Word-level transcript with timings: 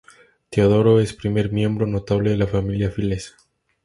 Teodoro 0.49 0.99
es 0.99 1.13
primer 1.13 1.51
miembro 1.51 1.85
notable 1.85 2.31
de 2.31 2.37
la 2.37 2.47
familia 2.47 2.89
Files. 2.89 3.35